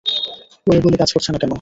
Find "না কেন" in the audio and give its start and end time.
1.31-1.49